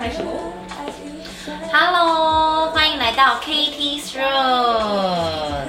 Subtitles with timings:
[0.00, 0.30] 开始喽。
[1.70, 5.66] Hello，欢迎来到 Katie's Room。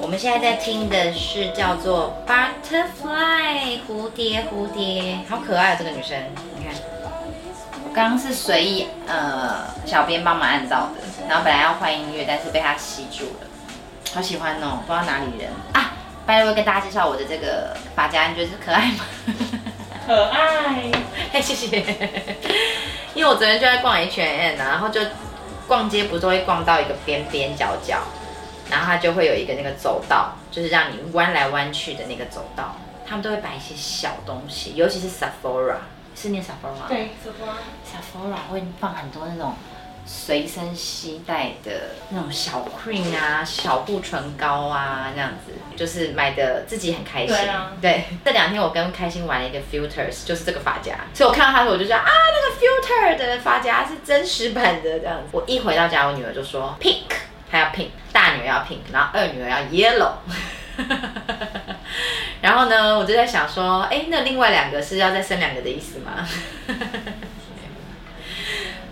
[0.00, 5.76] 我们现在在听的是叫做 Butterfly 蝴蝶蝴蝶，好可爱啊！
[5.78, 6.18] 这个女生，
[6.56, 6.74] 你看，
[7.84, 10.94] 我刚刚是随意呃小编帮忙按到的，
[11.28, 13.46] 然后本来要换音乐，但是被他吸住了，
[14.12, 15.92] 好喜欢哦，不知道哪里人啊。
[16.26, 19.04] 拜托，跟大家介绍我的这个发夹，你觉得是可爱吗？
[20.08, 20.90] 可爱，
[21.34, 21.84] 哎，谢谢。
[23.12, 25.02] 因为我昨天就在逛 H&M 啊，然后就
[25.66, 27.98] 逛街不是都会逛到一个边边角角，
[28.70, 32.74] 然后它就会有一个那个走道，就是让你弯来弯去的那个走道，
[33.06, 35.76] 他们都会摆一些小东西，尤其是 Sephora，
[36.16, 36.86] 是念 Sephora 吗？
[36.88, 39.54] 对，Sephora，Sephora 会放很多那种
[40.10, 47.28] 随身携带的那种小 cream 啊、小护唇膏啊，这样子，就是买的自己很开心。
[47.28, 55.28] 对啊对，这两天我跟开心玩了一个 filters，就是这个发夹，所以我看到它的时候我就说啊，那个 filter 的发夹是真实版的这样子。
[55.32, 57.04] 我一回到家，我女儿就说 pink，
[57.50, 60.12] 她要 pink，大女儿要 pink，然后二女儿要 yellow。
[62.40, 66.26] 然后呢，我就在想说，哎，那另外两个是要再生两个的意思吗？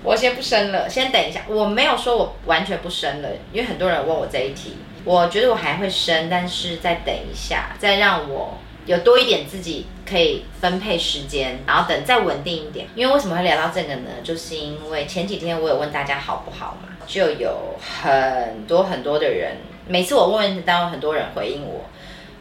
[0.06, 1.42] 我先不生了，先等一下。
[1.48, 12.86] 我没有说我完全不生了，因为很多人问我这一题，我觉得我还会生，但是再等一下，再让我有多一点自己可以分配时间，然后等再稳定一点。
[12.94, 14.10] 因为为什么会聊到这个呢？
[14.22, 19.56] 就是因为前几天我有问大家好不好嘛，就有很多很多的人，
[19.88, 21.80] 每次我问都有很多人回应我，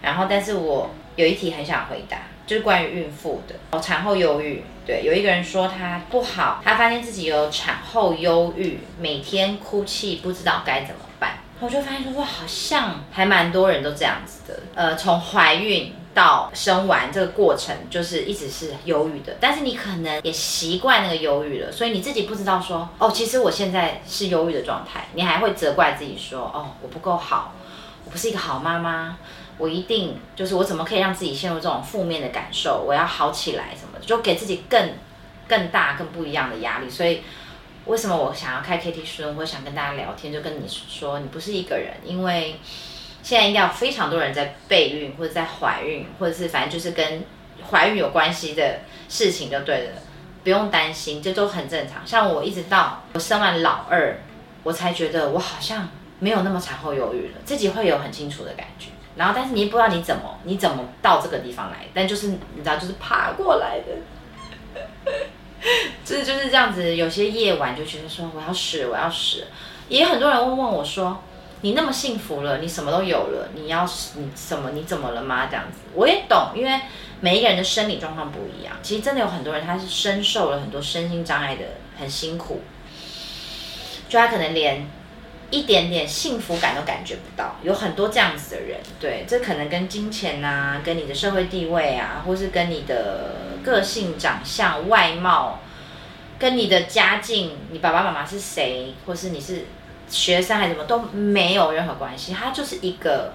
[0.03, 2.19] 然后但是我有一题很想回答。
[2.45, 4.63] 就是关于孕妇的哦，产后忧郁。
[4.85, 11.39] 对，有一个人说他不好，他发现自己有产后忧郁，每天哭泣，不知道该怎么办。
[11.59, 14.59] 我就发现说，哇，好像还蛮多人都这样子的。
[14.75, 27.53] 呃，从怀孕到生完这个过程，就是一直是忧郁的，但是你可能也习惯那个忧郁了，所以你自己不知道说，哦，其实我现在是忧郁的状态，你还会责怪自己说，哦，我不够好，
[28.03, 29.17] 我不是一个好妈妈。
[29.57, 32.83] 我一定就是我怎么可以让自己陷入这种负面的感受？
[32.85, 34.91] 我要好起来什么的，就给自己更
[35.47, 36.89] 更大、更不一样的压力。
[36.89, 37.21] 所以
[37.85, 42.59] 为什么我想要开 K T 书，我想跟大家聊天，就跟你说，你不是一个人，因为
[43.23, 47.23] 现在应该有非常多人在备孕，或者在怀孕，或者是反正就是跟
[47.69, 50.01] 怀孕有关系的事情就对了，
[50.43, 52.05] 不用担心，这都很正常。
[52.05, 54.19] 像我一直到我生完老二，
[54.63, 55.87] 我才觉得我好像
[56.19, 58.89] 没有那么产后忧郁了，自己会有很清楚的感觉。
[59.17, 61.85] 然后，但是你也不知道你怎么，你怎么到这个地方来？
[61.93, 64.81] 但就是你知道，就是爬过来的，
[66.03, 66.95] 就是就是这样子。
[66.97, 69.45] 有些夜晚就觉得说我要死，我要死。
[69.87, 71.23] 也有很多人会问我说
[71.61, 73.87] ：“你那么幸福了，你什么都有了，你要
[74.17, 74.71] 你什么？
[74.71, 76.81] 你怎么了吗？”这样子，我也懂，因为
[77.21, 78.75] 每一个人的生理状况不一样。
[78.81, 81.63] 其实真的有很多人他是深受了很多身心障碍的，
[81.97, 82.61] 很辛苦，
[84.09, 84.85] 就他可能连。
[85.55, 95.61] 一点点幸福感都感觉不到，有很多这样子的人，对，这可能跟金钱啊，跟你的社会地位啊，或是跟你的个性、长相、外貌，
[96.37, 99.65] 跟你的家境，你爸爸妈妈是谁，或是你是
[100.09, 103.33] 学生还是什么都没有任何关系，它就是一个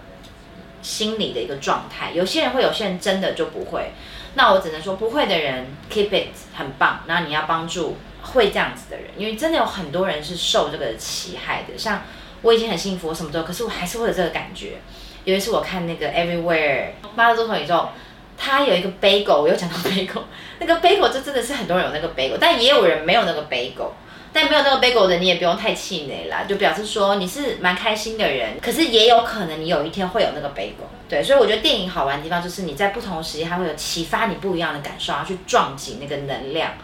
[0.82, 2.12] 心理的一个状态。
[2.12, 3.92] 有些人会，有些人真的就不会。
[4.34, 7.96] 那我只能说，不会的人 keep it 很棒，那你要帮助。
[8.22, 11.78] 会这样子的人，因为真的有很多人是受这个其害的。
[11.78, 12.02] 像
[12.42, 14.78] 我已经很幸福，我什么都有，可是我还是会有这个感觉。
[15.24, 17.88] 有一次我看那个 Everywhere 妈的多重宇宙，
[18.36, 20.22] 他有一个 bagel，我又讲到 bagel，
[20.58, 23.90] 那个 bagel 就真的是很多人有那个 bagel，但也有人没有那个 bagel。
[24.32, 28.60] 但没有那个 bagel 的你也不用太气馁啦，就表示说你是蛮开心的人。
[28.62, 30.86] 可是也有可能你有一天会有那个 bagel。
[31.08, 36.74] 对，所以我觉得电影好玩的地方就是你在不同的时间，它会有启发你不一样的感受，然后去撞击那个能量。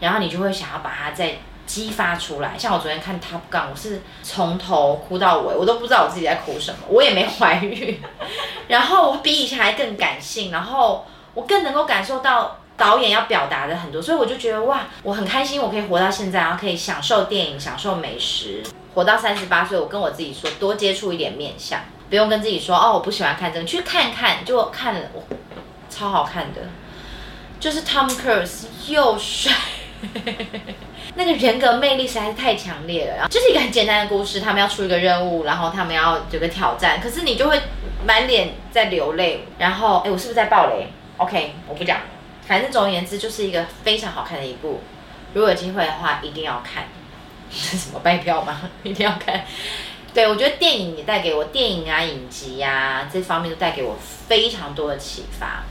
[0.00, 1.36] 然后你就会想要把它再
[1.66, 2.56] 激发出来。
[2.56, 6.78] 像我昨天看 Top Gun，我是从头哭到尾，我都不知道我自己在哭什么。
[6.88, 8.00] 我也没怀孕，
[8.68, 18.62] 然后我比以前还更感性，然后我更能够感受到导演要表达的很多，所以我就觉得哇，我很开心，我可以活到现在，然后可以享受电影，享受美食，
[18.94, 19.78] 活到三十八岁。
[19.78, 25.24] 我跟我自己说，多接触一点面相，不用跟自己说哦，我不喜欢看这个，去看看，就看了，我
[25.90, 26.60] 超好看的，
[27.58, 29.52] 就是 Tom Cruise 又帅。
[31.16, 37.60] 那个人格魅力实在是太强烈了，然后就是一个很简单的故事，他们要出一个任务，然后他们要有个挑战，可是你就会
[38.06, 41.98] 满脸在流泪，然后哎，我是不是在爆雷？OK，我不讲，
[42.46, 44.80] 反正总而言之就是一个非常好看的一部，
[45.34, 46.84] 如果有机会的话一定要看。
[47.48, 48.62] 是什么卖票吗？
[48.82, 49.44] 一定要看。
[50.12, 55.62] 对我觉得电影也带给我电影啊、影集呀、这方面都带给我非常多的启发。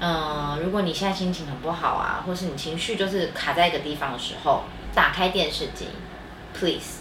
[0.00, 4.64] 嗯，如果你现在心情很不好啊，或是你情绪就是卡在一个地方的时候，
[4.94, 5.88] 打开电视机
[6.52, 7.00] ，please，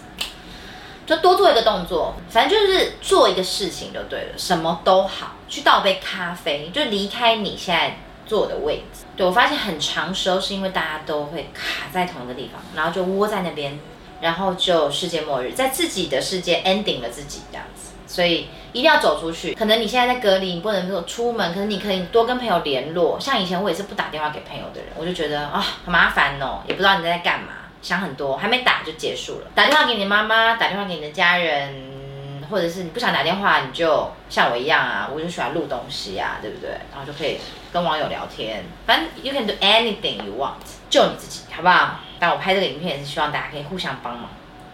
[1.05, 9.03] 就多做一个动作，反正就是做一个事情就对了，什么都好，去倒杯咖啡，就离开你现在坐的位置。
[9.17, 13.77] 对我发现很长时候是因为大家都会卡在同一个地方，然后就窝在那边，
[14.21, 17.65] 然后就世界末日，在自己的世界 ending 了自己这样，
[18.13, 19.55] 所以一定要走出去。
[19.55, 23.19] 可能你现在在隔离，你不能说出门，可是你可以多跟朋友联络。
[23.19, 27.47] 像以前我也是不打电话给朋友的人，我就觉得啊很麻烦哦，也不知道你在干嘛，
[27.81, 29.47] 想很多，还没打就结束了。
[29.55, 31.91] 打电话给你妈妈，打电话给你的家人。
[32.51, 36.69] 或者是你不想打电话，你就像我一样啊，我就喜欢录东西啊，对不对？
[36.91, 37.39] 然后就可以
[37.71, 40.51] 跟网友聊天，反正 you can do anything you want，
[40.87, 42.01] 救你自己，好不好？
[42.19, 44.29] 但我拍这个影片也是希望大家可以互相帮忙，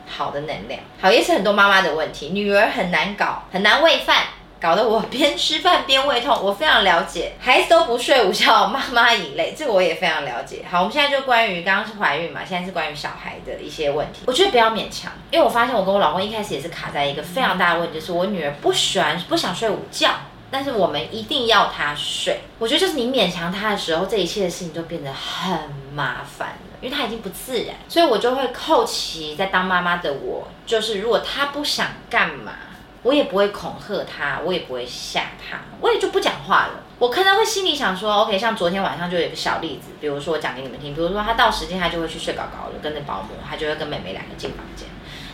[0.10, 0.82] 好的能量。
[1.00, 4.24] 好，也是很多妈妈的问题，女儿很难搞，很难喂饭。
[4.62, 10.66] 搞得我边吃饭边胃痛，我非常了解，孩子都不睡午觉，妈妈已累，这个我也非常了解。
[10.70, 20.10] 好，我们现在就关于刚刚是怀孕嘛，现在是关于小孩的一些问题，我觉得不要勉强，因为我发现我跟我老公一开始也是卡在一个非常大的问题，就是我女儿不喜欢不想睡午觉，
[20.52, 22.42] 但是我们一定要她睡。
[22.58, 25.58] 我觉得就是你勉强她的时候，这一切的事情就变得很
[25.94, 32.54] 麻烦，因为她已经不自然，所以我就会后期在当妈妈的我，就是如果她不想干嘛。
[33.02, 36.84] 我也不会恐吓他，我也不会吓他，我也就不讲话了。
[36.98, 44.86] 我可能会心里想说，OK，像昨天晚上就有一个小例子，比如说我讲给你们听，比如说他到时间他就会去睡高高了，跟着保姆，他就会跟妹妹两个进房间。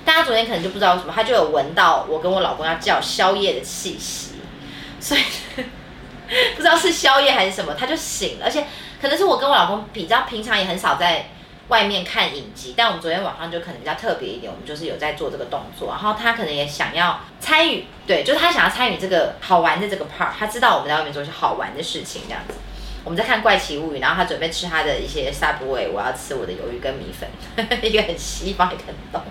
[0.05, 4.35] 大家昨天可能就不知道什么，他就有闻到我跟我老公要叫宵夜的气息，
[4.99, 5.21] 所以
[6.55, 8.63] 不知道是宵夜还是什么，他就醒了，而且
[9.01, 11.29] 可能是我跟我老公比较平常也很少在。
[11.69, 22.53] 外面看影集，但我们昨天晚上就可能比较特别一点，我们就是有在做这个动作，然后他可能也想要参与，对，就是他想要参与这个好玩的这个 part，他知道我们在外面做一些好玩的事情这样子。
[23.03, 27.27] 我们在看怪奇物语，然后他准备吃他的一些 subway，我要吃我的鱿鱼跟米粉，
[27.81, 29.21] 一个很西方，一个很东。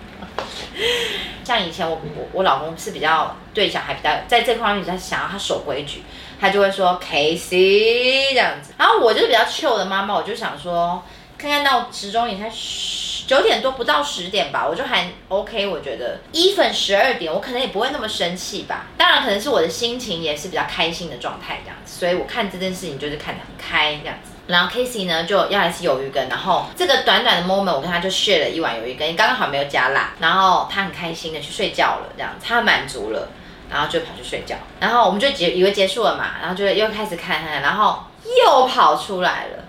[1.45, 6.03] 像以前我我我老公是比较对小孩比较在这方面，他想要他守规矩，
[6.41, 11.03] 他就会说 K C 这样子，然后我就是比较 chill 的妈妈，我就想说。
[11.45, 15.67] 看看到时钟也才十九点多，不到十点吧，我就还 OK。
[15.67, 18.87] 我觉得一粉十二点，我可能也不会那么生气吧。
[18.97, 24.33] 当然，可能是我的心情也是比较开心的状态这样子，所以我看这件事情就是看得很开这样子。
[24.47, 33.29] 然后 Casey 呢就要来吃鱿鱼羹，然后这个短短的 moment，我跟他就 share 了一碗鱿鱼羹，刚刚好没有加辣，然后他很开心的去睡觉了，这样他满足了，
[33.71, 34.57] 然后就跑去睡觉。
[34.81, 38.05] 然后我们就结以为结束了嘛，然后就又开始看看，然后
[38.39, 39.64] 又跑出来了。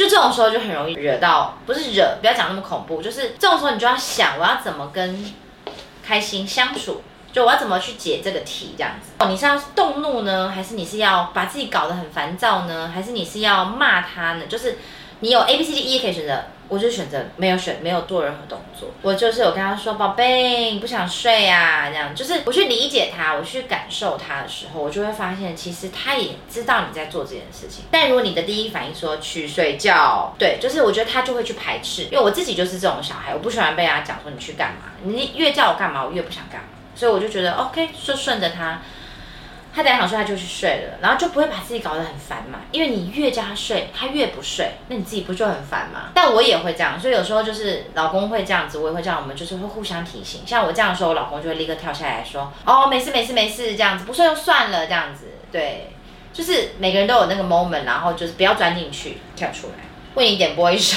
[0.00, 5.30] 就这种时候就很容易惹到，不是惹，不要讲那么恐怖，就是这种时候你就要想，我要怎么跟
[6.02, 7.02] 开心相处，
[7.34, 9.10] 就我要怎么去解这个题这样子。
[9.18, 14.46] 哦，你是要动怒呢，还是你是要把自己搞得很烦躁呢，还是你是要骂他呢？
[14.48, 14.78] 就是
[15.18, 16.44] 你有 A、B、C、D、E 可以选择。
[16.70, 18.88] 我就选择没有选，没有做任何动作。
[19.02, 27.84] 我就是有跟他说：“宝贝，不想睡啊？”这样就是我去理解他，我去感受他的时候，我就会发现，其实他也知道你在做这件事情。
[27.90, 32.04] 但如果你的第一反应说去睡觉，对，就是我觉得他就会去排斥。
[32.04, 36.68] 因为我自己就是这种小孩，我不喜欢被人家讲说你去干嘛，你越叫我干嘛，我越不想干嘛。
[36.94, 38.80] 所以我就觉得 OK，就顺着他。
[39.72, 42.60] 他等下想睡，他就去睡了，然后就不会把自己搞得很烦嘛。
[42.72, 46.10] 因为你越叫他睡，他越不睡，那你自己不就很烦吗？
[46.14, 50.42] 但我也会这样，所以有时候就是老公会这样子，我也会这样，我们就是会互相提醒。
[50.46, 55.92] 像我这样说，我老公就会立刻跳下来说：“哦，没事没事没事，这样子不睡就算了，这样子。”对，
[56.32, 59.74] 就是每个人都有那个 moment，然后就是不要钻进去，跳出来。
[60.14, 60.96] 为你点播一首。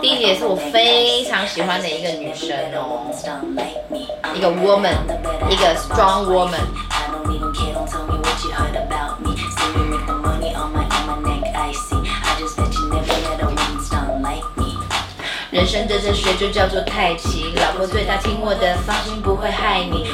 [0.00, 3.06] 第一节是我非常喜欢的一个女生哦，
[4.34, 4.94] 一个 woman，
[5.48, 6.60] 一个 strong woman。
[15.50, 20.06] 人生的哲学就叫做太极，老婆最大听我的，放心不会害你。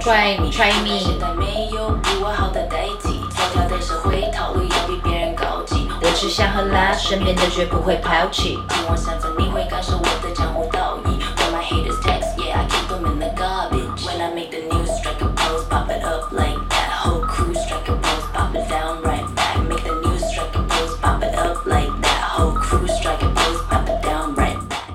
[0.00, 0.98] Try me, Try me.
[0.98, 3.20] 现在没有比我好的代替。
[3.30, 5.88] 复杂的社会套路要比别人高级。
[6.00, 8.58] 我吃香喝辣，身边的绝不会抛弃。
[8.70, 11.20] 我妄想着你会感受我的江湖道义。
[11.36, 14.02] When my haters text, yeah I keep them in the garbage.
[14.02, 17.52] When I make the news, strike a pose, pop it up like that whole crew.
[17.54, 19.60] Strike a pose, pop it down right back.
[19.68, 22.88] Make the news, strike a pose, pop it up like that whole crew.
[22.88, 24.88] Strike a pose, pop it down right back.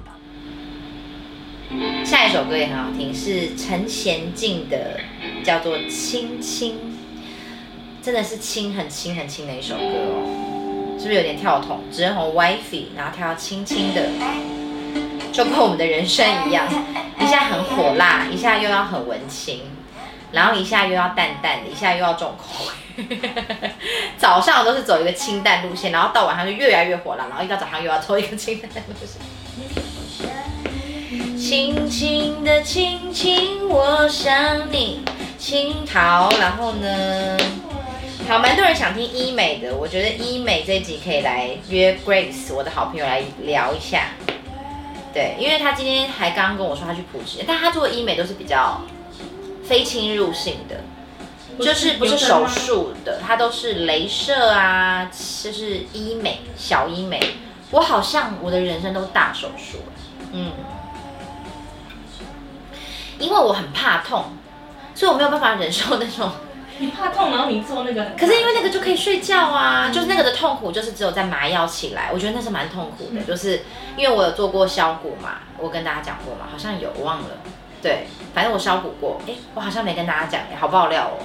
[2.04, 2.95] 下一首歌也很好听。
[3.14, 5.00] 是陈娴静的，
[5.44, 6.76] 叫做《轻轻》，
[8.06, 11.82] 真的是轻很轻很轻的一首歌哦，是不是有点跳痛？
[11.92, 14.10] 只能从 WiFi，然后跳到轻轻的，
[15.32, 16.68] 就跟我们的人生一样，
[17.20, 19.62] 一下很火辣，一下又要很文青，
[20.32, 22.72] 然后一下又要淡淡的，一下又要重口味。
[24.18, 29.22] 早上都是走一个清淡路线，然后到晚上就越来越火辣，然后一到早上又要走一个清淡路线。
[31.48, 35.02] 轻轻的亲亲，我想你，
[35.38, 36.28] 青桃。
[36.40, 37.38] 然后呢，
[38.28, 44.08] 好，蛮多人想听医美的，我觉得医美这一集可以来约 Grace，我的好朋友来聊一下。
[45.14, 48.82] 对，因为他今天还刚刚跟我说他去普吉，但他做医美都是比较
[49.64, 55.12] 非侵入性的，就是不是手术的，他都是镭射啊，
[55.44, 57.20] 就是医美小医美。
[57.70, 59.78] 我好像我的人生都大手术，
[60.32, 60.52] 嗯。
[63.19, 64.25] 因为我很怕痛，
[64.93, 66.29] 所以我没有办法忍受那种。
[66.77, 68.05] 你怕痛，然后你做那个。
[68.19, 73.22] 可是因为那个就可以睡觉啊，就是那个的痛苦，就是只有在麻药起来，我觉得那是蛮痛苦的。
[73.24, 73.63] 就是
[73.95, 77.29] 因为我有做过削骨嘛，我跟大家讲过嘛，好像有忘了。
[77.81, 81.24] 对，反正我削骨过，哎，我好像没跟大家讲，好爆料哦。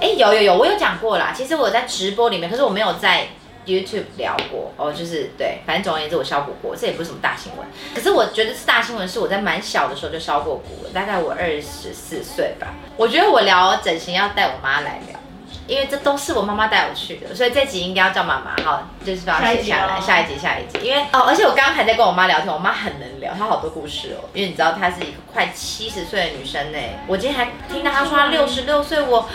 [0.00, 1.32] 哎，有有有，我有讲过啦。
[1.36, 3.28] 其实我在直播里面，可是我没有在。
[3.68, 7.66] YouTube 聊过哦，就是对，反正总而言之我削过过，这也不是什么大新闻。
[7.94, 12.68] 可是我觉得是大新闻，是我在蛮小的时候就削过骨了，大概我二十四岁吧。
[12.96, 15.18] 我觉得我聊整形要带我妈来聊，
[15.66, 20.00] 因为这都是我妈妈带我去的，所以这集应该要叫妈妈哈，就是把它写下来。
[20.00, 24.28] 下一集，下一集，因为哦，而且我刚刚还在跟我妈聊天，我妈很能聊，她好多故事哦。
[24.32, 29.28] 因为你知道她是一个快七十岁的女生呢，我今天还听到她说她六十六岁，我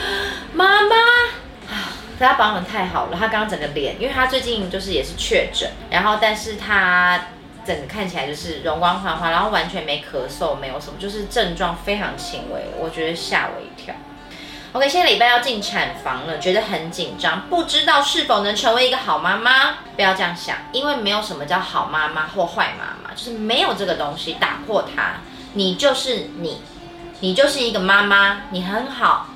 [0.54, 0.96] 妈妈
[1.70, 2.03] 啊。
[2.20, 7.28] 他保养太好了，他刚刚整个脸，因为他最近就是也是确诊，然后但是他
[7.66, 13.94] 整个看起来就是容光焕发，然后完全没咳嗽，没有什么，就是症状非常轻微，我觉得吓我一跳。
[14.74, 19.78] OK，现在礼拜要进产房了，觉得很紧张，不知道是否能成为一个好妈妈。
[19.96, 25.18] 不要这样想，因为没有什么叫好妈妈或坏妈妈，就是没有这个东西，打破它，
[25.54, 26.60] 你就是你，
[27.20, 29.28] 你就是一个妈妈，你很好。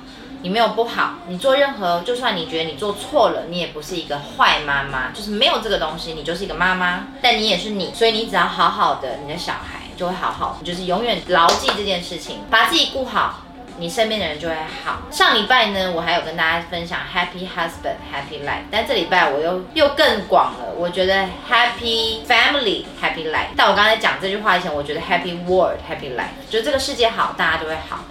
[0.42, 13.40] 你没有不好，你做任何，就算你觉得你做错了，你也不是一个坏妈妈，就是没有这个东西，你就是一个妈妈，但你也是你，所以你只要好好的，你的小孩就会好好，就是永远牢记这件事情，把自己顾好，
[13.78, 14.54] 你身边的人就会
[14.84, 15.02] 好。
[15.10, 23.48] 上礼拜呢，我还有跟大家分享 Happy Husband Happy Life，但这礼拜我又又更广了，我觉得 Happy Family Happy Life。
[23.56, 28.04] 但我刚才讲这句话以前，我觉得 Happy World Happy Life，就这个世界好，大家都会好。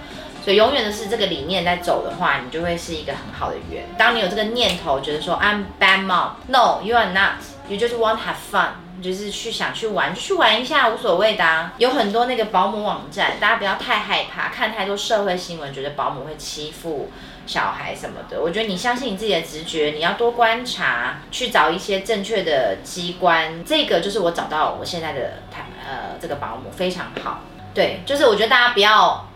[0.48, 3.84] 所以永远的是这个理念在走的话，你就会是一个很好的缘。
[3.98, 11.74] 当你有这个念头，觉得说 I'm bad mom，No，you are not，you just want have fun，就是去想去玩去玩一下，无所谓的啊。
[11.80, 17.12] 有很多那个保姆网站，大家不要太害怕，看太多社会新闻，觉得保姆会欺负
[17.46, 18.40] 小孩什么的。
[18.40, 23.66] 我觉得你相信你自己的直觉，你要多观察，去找一些正确的机关。
[23.66, 27.42] 这个就是我找到我现在的台呃这个保姆非常好。
[27.74, 29.28] 对，就是我觉得大家不要。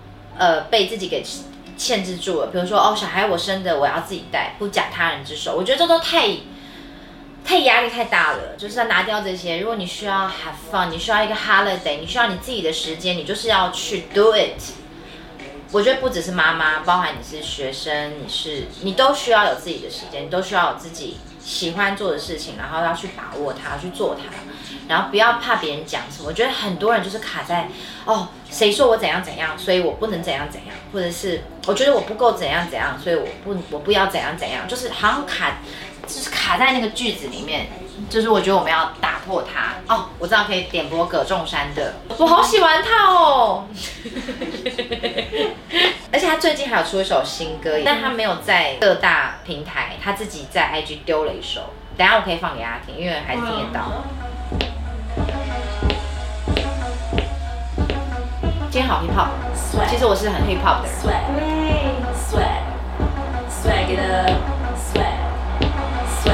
[0.41, 1.23] 呃，被自己给
[1.77, 2.47] 限制住了。
[2.47, 5.55] 比如说，哦，小孩我生的，我要自己带，不假他人之手。
[5.55, 6.29] 我觉得这都太
[7.45, 9.59] 太压力太大了，就是要拿掉这些。
[9.59, 14.59] 如果你需要 have fun，你需要一个 holiday，你需要你自己的时间，你就是要去 do it。
[15.71, 24.23] 我觉得不只是妈妈，包含你是学生，你是你都需要有自己的时间，你都需要有自己喜欢做的事情，然后要去把握它，去做它。
[24.87, 27.67] 然后不要怕别人讲什么，我觉得很多人就是卡在
[28.05, 35.57] 哦，谁说我怎样怎样，所以我不能怎样怎样，或者是我觉得我不够怎样怎样，所以我不我不要怎样怎样，就是好像卡，
[36.05, 37.67] 就是卡在那个句子里面，
[38.09, 40.09] 就是我觉得我们要打破它哦。
[40.19, 43.65] 我知道可以点播葛仲山的，我好喜欢他哦，
[46.11, 54.03] 而且他最近还有出一首新歌，但他没有在各大平台，他自己在 IG 丢了一首，等下我可以放给大家听，因为还是听得到。
[58.71, 61.19] 今天好 hip hop，Sweat, 其实我是很 hip hop 的人。
[62.15, 64.31] swag，swag，swag 的
[64.79, 66.31] swag，swag。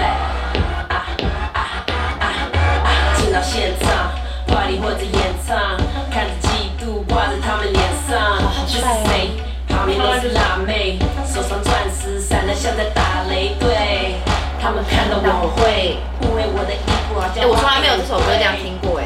[3.17, 4.13] 进到现场
[4.45, 5.57] ，party 或者演唱，
[6.13, 8.37] 看着嫉妒挂在他们脸上。
[8.67, 9.41] 是谁？
[9.67, 13.55] 旁边都是辣妹，手上钻石闪得像在打雷。
[13.59, 14.17] 对，
[14.61, 17.33] 他们看到我会因为我的衣服啊。
[17.35, 18.96] 哎，我从来没有这首歌这样听过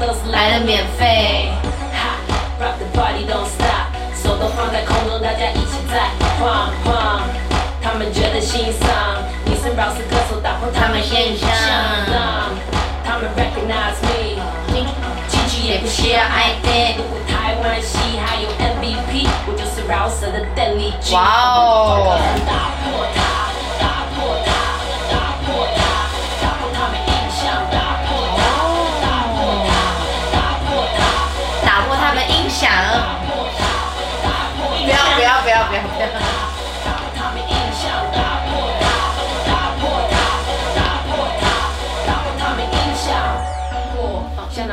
[0.00, 1.50] 都是来的免费。
[1.92, 2.16] 哈
[2.60, 7.22] ，Rock the party don't stop，手都放在空中，大家一起在晃晃。
[7.82, 11.48] 他们觉得欣赏，女生饶是歌手打破他们印象。
[13.04, 14.42] 他们 recognize me。
[15.80, 16.96] 不需要 ID。
[16.96, 21.12] 如果台湾戏还有 MVP，我就是饶舌的邓丽君。
[21.12, 21.20] 哇
[21.56, 22.16] 哦！
[22.46, 23.18] 打破它，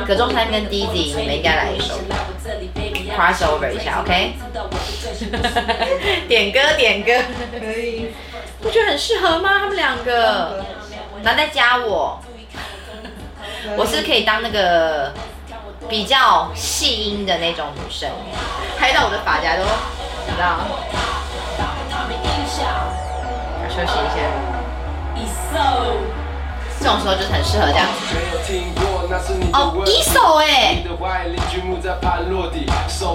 [0.06, 1.94] 葛仲山跟 Dizzy，你们应该来一首
[3.16, 4.34] crossover 一下，OK？
[6.28, 7.12] 点 歌点歌，
[7.58, 8.12] 可以，
[8.62, 9.58] 不觉得很适合吗？
[9.60, 10.64] 他们两个，
[11.22, 12.20] 然后再加我，
[13.76, 15.12] 我是可以当那个
[15.88, 18.10] 比较细音的那种女生，
[18.78, 19.62] 拍到我的发夹都，
[20.26, 20.64] 你知道吗？
[23.68, 24.16] 休息一下，
[26.84, 27.88] 这种时候就是很适合这样。
[29.54, 30.84] 哦，一首哎，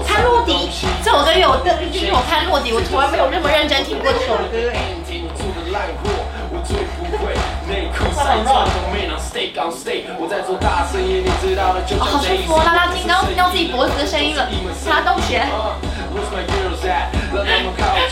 [0.08, 0.68] 潘洛迪
[1.04, 1.62] 这首歌因为我
[1.94, 4.82] 因为我看洛迪，我从来没有那么认真听过这首歌哎。
[8.50, 8.66] 哦，
[12.00, 14.50] 好舒服哦，拉拉筋，刚刚听到自己脖子的声音了，
[14.84, 15.46] 发动起来。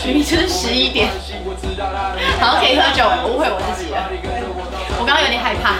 [0.04, 1.10] 明明就是十一点，
[2.38, 4.06] 好像可以喝酒，我误会我自己了。
[4.98, 5.74] 我刚刚有点害怕。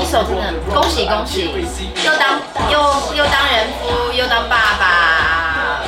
[0.00, 1.50] 一首真的，恭喜恭喜，
[2.04, 2.78] 又当又
[3.16, 5.80] 又当人夫，又当爸爸，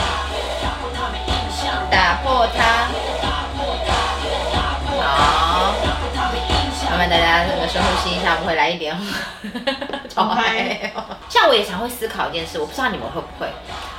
[1.90, 2.88] 打破他。
[5.00, 5.74] 好，
[6.90, 8.96] 麻烦大家那个深呼吸一下，我会来一点。
[10.08, 10.92] 超嗨！
[11.28, 13.48] 像我也常会思考一件事，我不知道你们会不会，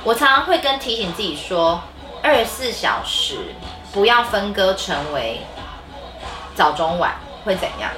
[0.04, 1.82] 我常常会跟提醒自己说，
[2.22, 3.54] 二十四小时
[3.94, 5.40] 不要分割成为
[6.56, 7.92] 早中晚会怎样？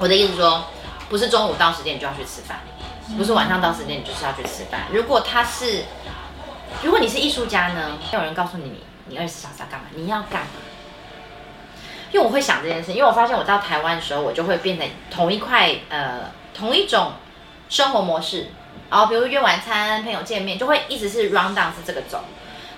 [0.00, 0.64] 我的意思说，
[1.08, 2.58] 不是中午到时间你就要去吃饭，
[3.16, 4.82] 不是晚上到时间你就是要去吃饭。
[4.92, 5.84] 如果他是，
[6.82, 7.96] 如果你是艺术家呢？
[8.10, 9.86] 没有人告诉你，你二十四小时要干嘛？
[9.94, 10.48] 你要干嘛？
[12.10, 17.12] 因为我会想这件事，因为我发现我到台湾的时候，我就会变成同一块呃同一种
[17.68, 18.48] 生活模式，
[18.90, 22.24] 然后比如约晚餐、朋友见面，就会一直是 round down 是这个走。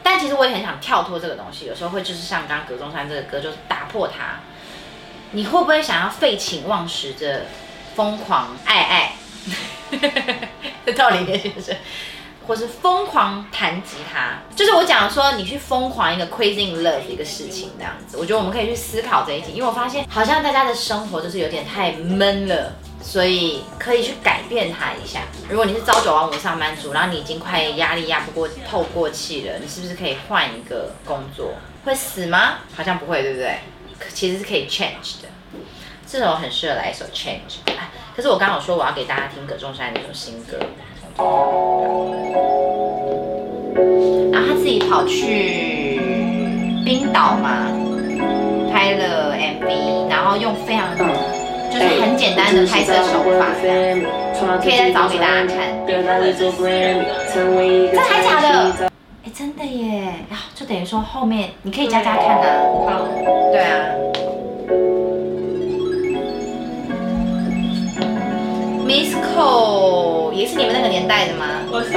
[0.02, 4.40] 但其实我也很想跳脱这个东西，有时候会就是像刚刚葛中山这个歌，就是打破它。
[5.32, 7.46] 你会不会想要废寝忘食的
[7.94, 9.12] 疯狂爱爱？
[10.84, 11.76] 这道理先生，
[12.46, 18.16] 或是疯狂弹吉他，就是我讲说你去疯狂一个 crazy love 一个事情这样子。
[18.16, 25.22] 我觉得我们可以去思考这一题，因为我发现好像大家的生活就是有点太闷了，所以可以去改变它一下。
[25.48, 31.54] 如果你是朝九晚五上班族，然后你已经快压力压不过透过气了，你是不是可以换一个工作？
[31.84, 32.58] 会死吗？
[32.76, 33.58] 好像不会，对不对？
[34.14, 35.28] 其实是可以 change 的，
[36.06, 37.58] 这首很适合来一首 change。
[38.14, 40.58] 可是我刚刚说我要给大家听葛仲山那首新歌，
[44.32, 46.00] 然后他自己跑去
[46.84, 47.66] 冰岛嘛，
[48.72, 50.96] 拍了 MV，然后用非常
[51.80, 53.46] 就是很简单的拍摄手法，
[54.60, 55.56] 可以再找给大家看。
[55.86, 56.12] 真的
[58.02, 58.90] 还假的？
[59.24, 60.12] 哎，真的耶！
[60.30, 62.44] 啊，就等于说后面你可以加加看啊。
[62.86, 63.08] 好，
[63.50, 63.86] 对啊。
[68.86, 71.46] Miss Cole 也是你们那个年代的吗？
[71.72, 71.96] 我是。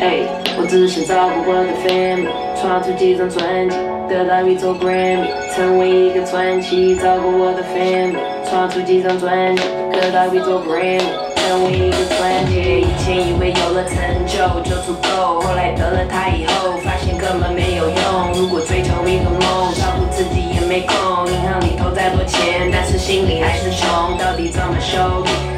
[0.00, 0.18] 哎，
[0.58, 2.26] 我只想照顾我的 family，
[2.60, 3.76] 创出几张专辑，
[4.08, 6.96] 得到一座 Grammy，成为一个传奇。
[6.96, 8.16] 照顾我的 family，
[8.48, 11.02] 创出几张专辑，得到一座 Grammy。
[11.46, 13.94] 成为一个传奇，以前以为有了成
[14.26, 14.34] 就
[14.68, 18.32] 就足够，后来得了它以后，发现根本没有用。
[18.34, 20.96] 如果追求一个梦，照顾自己也没空。
[21.30, 24.98] 银行里投再多钱，但是心里还是穷，到底怎么修？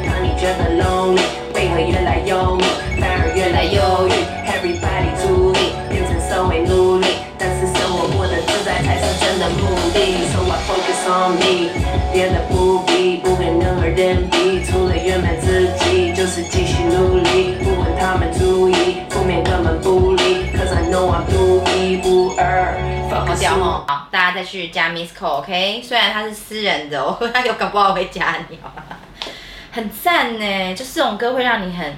[0.05, 1.25] 当你觉得 lonely，
[1.55, 4.13] 为何越来忧郁，反而越来忧郁
[4.45, 10.21] ？Everybody 注意，变成稍微努力，但是生活过得自在才是真的目的。
[10.29, 10.78] So I focus
[11.09, 11.69] on me，
[12.13, 22.77] 变得不必不跟任何人比，除了圆满自己，就是继续努力，不问他们注意，负面根本不理，Cause I know I'm 独一无二。
[23.09, 23.83] 好 Focus 屌 on 哦！
[23.87, 28.69] 好，大家再去加 Miss Cole，OK？、虽然他是私人的哦，他有搞不好会加你哦，
[29.71, 30.75] 很赞呢。
[30.75, 31.95] 就是这种歌会让你很，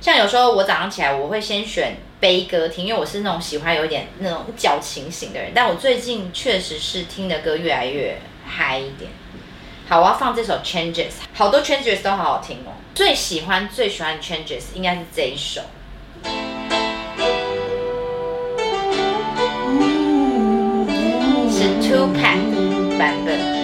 [0.00, 8.14] 像有时候我早上起来我会先选悲歌听，因为我是那种喜欢有点那种矫情型的人，但我最近确实是听的歌越来越
[8.54, 9.10] 嗨一点。
[9.88, 12.76] 好，我要放这首 Changes，好多 Changes 都好好听哦。
[12.94, 15.62] 最喜欢最喜欢 Changes 应该是这一首。
[21.50, 23.62] 是 Two Pack 版本。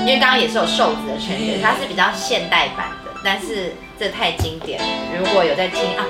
[0.00, 4.86] 因为刚刚也是有瘦子的 Changes，，它是比较现代版的，但是这太经典了。
[5.16, 6.04] 如果有在听啊，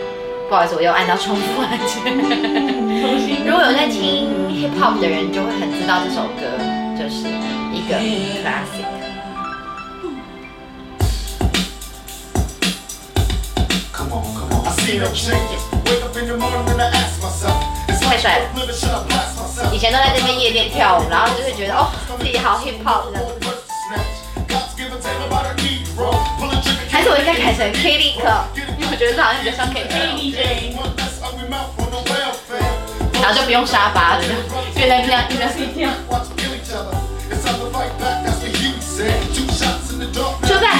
[0.48, 2.02] 不好意思，我又按到重复按键。
[3.44, 6.46] 如果有在听 hip hop 的人，就会很知道这首歌
[6.96, 7.26] 就是
[7.72, 8.84] 一个 classic。
[18.02, 18.44] 太帅了！
[19.72, 23.18] 以前都在这边夜店跳舞，然后就会觉得哦，自己好 hip hop 的。
[26.90, 28.44] 还是我应该改成 K D 歌，
[28.76, 30.76] 因为我觉得这好像比较像 K D J。
[33.14, 34.22] 然后就不用沙发了，
[34.74, 35.88] 就在那边一边睡觉。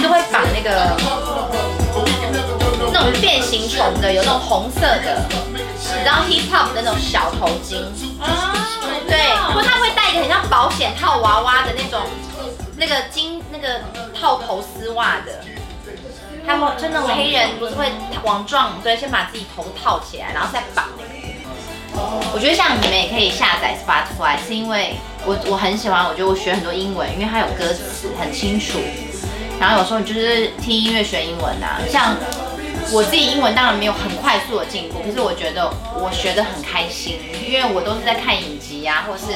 [0.02, 0.96] 就在都会绑那个
[2.92, 5.24] 那种变形虫的，有那种红色的，
[6.04, 7.84] 然后 hip hop 的那种小头巾，
[8.20, 8.52] 啊，
[9.06, 12.00] 对，或他会戴一个很像保险套娃娃的那种
[12.76, 13.80] 那个金那个
[14.18, 15.44] 套头丝袜的。
[16.44, 17.86] 他们就那种黑人不是会
[18.24, 21.12] 网状，对，先把自己头套起来，然后再绑那个。
[22.34, 28.80] 我觉得像你们也可以下载 Spotify，是因为我我很喜欢，我觉得我学很多英文，因为它有歌词很清楚。
[29.62, 32.16] 然后有时候你就是听音乐学英文啊，像
[32.90, 39.26] 我自己英文当然没有很快速的进步，可是我觉得我学得很开心，因为我都是在看影集啊，或是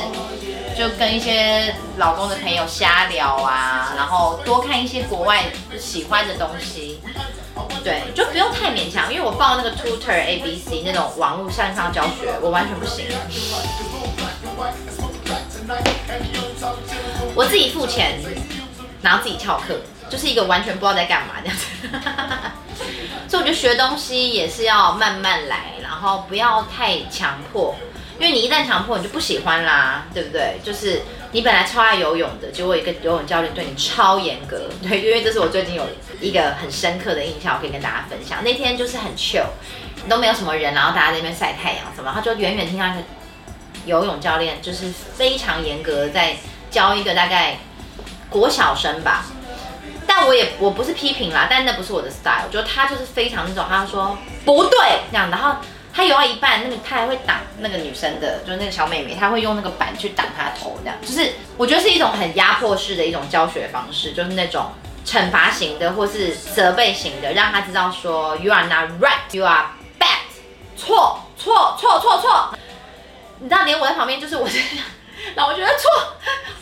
[0.76, 5.44] 就跟一些老公的朋友瞎聊啊，然后多看一些国外
[5.78, 6.98] 喜欢的东西。
[7.84, 13.06] 对，就不用太勉强，因为我报那个 Tutor A B C 那种网络线上教学，我完全不行。
[17.36, 18.18] 我自己付钱，
[19.02, 21.66] 然后自己翘课，就是一个完全不知道在干嘛这样子。
[23.28, 27.74] 所以我觉得学东西也是要慢慢来，然后不要太强迫，
[28.18, 30.60] 因为你一旦强迫，你就不喜欢啦，对不对？
[30.62, 35.84] 就是你本来超爱游泳的，结果一个游泳教练对你超严格，对，因为这是我最近有
[36.20, 38.44] 一个很深刻的印象，我可以跟大家分享。
[38.44, 39.46] 那天就是很 chill，
[40.08, 42.96] 都没有什么人，然后大家在那边晒太阳什么，他就远远听到一个
[43.86, 46.36] 游泳教练就是非常严格在
[46.70, 47.58] 教一个大概
[48.30, 49.26] 国小生吧，
[50.26, 54.78] 我也我不是批评啦，但那不是我的 style，就他就是非常那种，他说不对
[55.10, 55.56] 这样，然后
[55.94, 64.72] 他游到一半，那个他还会挡那个女生的，就是那个小妹妹，他会用那个板去挡她头，这样，就是我觉得是一种很压迫式的一种教学方式，就是那种
[65.06, 69.66] 惩罚型的或是责备型的，让他知道说 you are not right，you are
[69.98, 70.26] bad，
[70.76, 72.54] 错错错错错，
[73.38, 74.60] 你知道连我在旁边就是我是。
[75.34, 75.90] 然后我觉得错，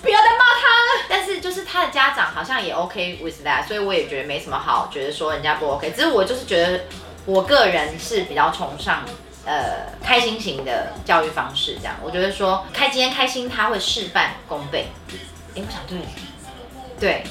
[0.03, 1.05] 不要再骂他了。
[1.09, 5.91] 但是就是他的家长好像也 OK with that，所以我也觉得没什么好觉得说人家不 OK。
[5.91, 6.85] 只是我就是觉得
[7.27, 9.05] 我个人是比较崇尚
[9.45, 14.89] 呃开心型的教育方式，这样我觉得说开今天开心他会事半功倍。
[15.55, 16.05] 诶，我想对了，
[16.99, 17.25] 对，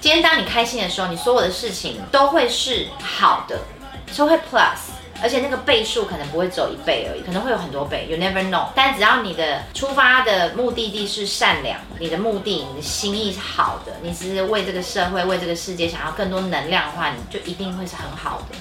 [0.00, 3.58] 今天当你开心的时候，你所有的事情都会是好的，
[4.16, 4.99] 都会 plus。
[5.22, 8.68] 而且那个倍数可能不会只有一倍而已，可能会有很多倍，you never know。
[8.74, 18.56] 但只要你的出发的目的地是善良，你的目的、你的心意是好的，你只是为这个社会、为这个世界想要更多能量的话，你就一定会是很好的。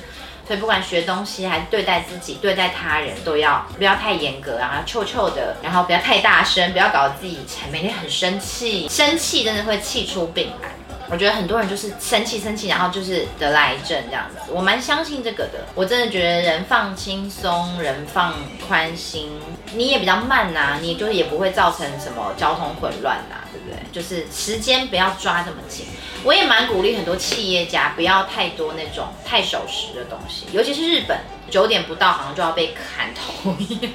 [0.48, 7.38] 所以不管学东西还是对待自己、对待他人，都要不要太严格啊，臭臭的，然后不要太大声，不要搞得自己
[7.72, 10.70] 每天很生气，生气真的会气出病来。
[11.12, 14.38] 我觉得很多人就是生气生气，然后就是得了癌症这样子。
[14.52, 18.36] 我蛮相信这个的，我真的觉得人放轻松，人放
[18.68, 19.32] 宽心，
[19.74, 23.80] 你也比较慢呐、你就是也不会造成什么交通混乱呐、对不对？
[23.92, 25.88] 就是时间不要抓这么紧。
[26.24, 31.18] 我也蛮鼓励很多企业家不要太多那种太守时的东西，尤其是日本，
[31.50, 33.92] 九点不到好像就要被砍头一样。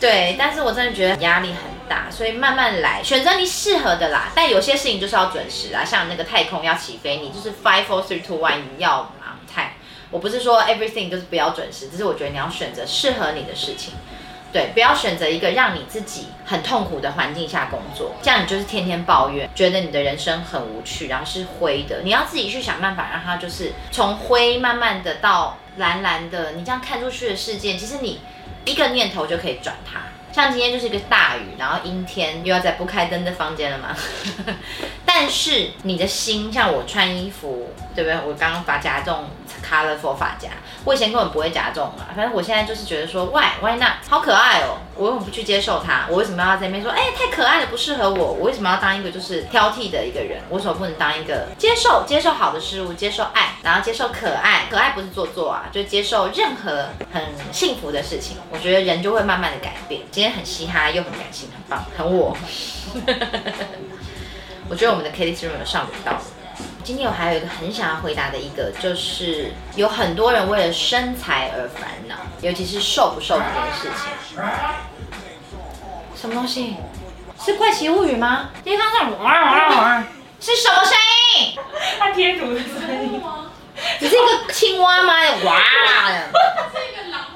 [0.00, 1.56] 对，但是我真的觉得压力很
[2.10, 4.30] 所以慢慢来，选择你适合的啦。
[4.34, 9.72] 但有些事情就是要准时啊，像那个太空要起飞，你就是 five four three two one，你要 on time。
[10.10, 13.94] 我不是说 everything 就是不要准时，只是我觉得你要选择适合你的事情。
[14.50, 22.00] 对，不要选择一个让你自己很痛苦的环境下工作，这样你就是天天抱怨，觉得你的人生很无趣，然后是灰的。
[22.02, 26.52] 你要自己去想办法，让它就是从灰慢慢的到蓝蓝的。
[26.52, 28.20] 你这样看出去的世界，其实你
[28.64, 30.00] 一个念头就可以转它。
[30.32, 33.96] 像今天就是一个大雨，然后阴天，又要在不开灯的房间了嘛。
[35.04, 38.18] 但是你的心，像我穿衣服，对不对？
[38.26, 39.24] 我刚刚发夹这种
[39.62, 40.48] colorful 发夹，
[40.84, 42.10] 我以前根本不会夹这种啊。
[42.14, 43.92] 反正我现在就是觉得说，why why not？
[44.08, 44.78] 好可爱哦！
[44.94, 46.06] 我为什么不去接受它？
[46.08, 48.32] 我为什么要在那边说，哎、太可爱了，不适合我？
[48.32, 50.42] 我为什么要当一个就是挑剔的一个人？
[50.48, 54.66] 我为什么不能当一个接受接受好的事物，接受爱，然后接受可爱？
[54.70, 58.36] 可爱不是做作啊，就接受任何很幸福的事情。
[58.50, 60.02] 我觉得人就会慢慢的改变。
[60.10, 62.36] 今天很嘻哈，又很感性，很棒，很我。
[64.70, 66.20] 我觉得我们的 K T 是有上不到。
[66.88, 74.42] 今天我还有一个很想要回答的一个，就是有很多人为了身材而烦恼，尤其是瘦不瘦这件事情。
[76.16, 76.76] 什么东西？
[77.38, 78.48] 是怪奇物语吗？
[78.64, 80.04] 今天刚上哇哇哇，
[80.40, 80.94] 是什么声
[81.36, 81.58] 音？
[81.98, 83.22] 他贴图的声音。
[84.00, 85.12] 你是一个青蛙吗？
[85.44, 85.60] 哇！
[86.72, 87.26] 是一个狼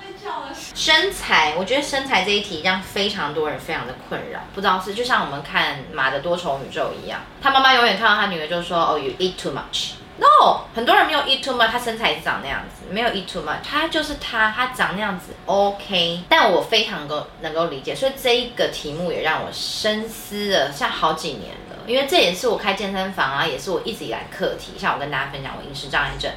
[0.74, 26.30] 身材，我觉得身材这一题让非常多人非常的困扰，不知道是就像我们看《马的多重宇宙》一样，他妈妈永远看到他女儿就说：“哦、y o u eat too much。” No，很多人没有 eat too much，他身材是长那样子，没有 eat too much，他就是他，他长那样子 OK，但我非常够能够理解，所以这一个题目也让我深思了，像好几年了，因为这也是我开健身房啊，也是我一直以来课题，像我跟大家分享我饮食障碍症。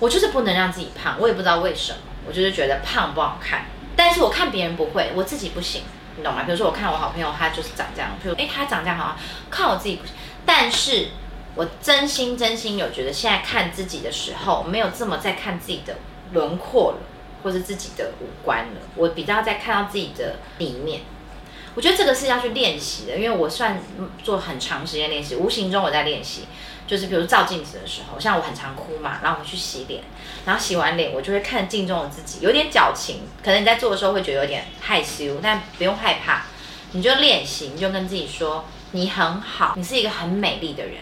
[0.00, 3.66] 我就是不能让自己胖，我也不知道为什么，我就是觉得胖不好看。
[3.94, 5.82] 但是我看别人不会，我自己不行，
[6.16, 6.44] 你懂吗？
[6.44, 9.16] 比如说我看我好朋友，他就是长这样，比如哎他长这样好啊，
[9.50, 10.14] 看我自己不行。
[10.44, 11.08] 但是
[11.54, 15.96] 我真心真心有觉得，现在看自己的时候，没有这么在看自己的
[16.32, 16.98] 轮廓了，
[17.42, 21.02] 或者自己的五官了，我比较在看到自己的里面。
[21.74, 23.80] 我觉得这个是要去练习的，因为我算
[24.22, 26.46] 做很长时间练习，无形中我在练习。
[26.92, 30.02] 就是比如照镜子的时候，像我很常哭嘛，然后我去洗脸，
[30.44, 36.42] 然后洗完脸我就会看镜中的自己，有点矫情，可能你在做的时候会觉得有点害羞，但不用害怕，
[36.90, 40.96] 你就练习，你就跟自己说你很好，你是一个很美丽的人，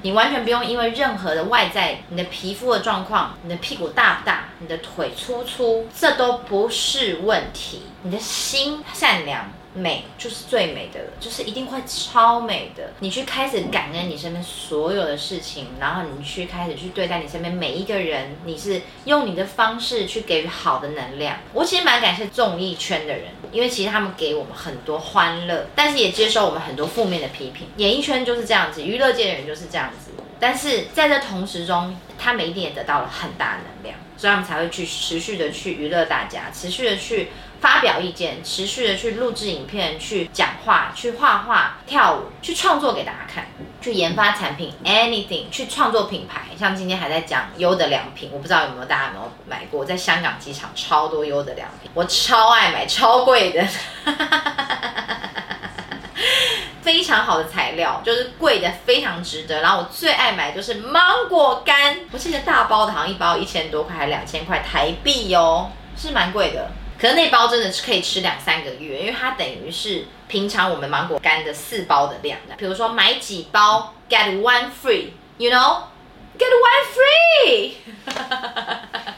[0.00, 9.52] 你完全不用因为任何的外在，你的皮肤的状况，你的屁股大不大，你的腿粗粗，这都不是问题，你的心善良。
[9.76, 12.94] 美就是最美的了，就是一定会超美的。
[13.00, 21.38] 你去开始感恩你身边所有的事情，然后你去开始去对待你身边每一个人，你是用你的方式去给予好的能量。
[21.52, 27.68] 我其实蛮感谢综艺圈的人，因为其实他们给我们很多欢乐，但是也接受我们很多负面的批评。
[27.76, 30.12] 演艺圈就是这样子，娱乐界的人就是这样子。
[30.38, 37.28] 但是在这同时中，他们一定也得到了很大能量，所以他们才会去持续的去娱乐大家，持续的去
[37.66, 43.44] 发表意见，持续的去录制影片，去讲话，去画画、跳舞，去创作给大家看，
[43.82, 46.42] 去研发产品，anything，去创作品牌。
[46.56, 53.66] 像今天还在讲优的良品，我不知道有没有大家有没有买过，在香港机场超多优的良品，我超爱买，超贵的。
[56.82, 59.60] 非常好的材料，就是贵的非常值得。
[59.60, 66.70] 然后我最爱买就是芒果干，我记得大包的好像一包一千多块，还两千块台币哦，是蛮贵的。
[66.98, 72.54] 可是那包真的是可以吃两三个月，因为它等于是平常我们芒果干的四包的量的。
[72.56, 77.72] 比如说买几包 get one free，you know，get one free。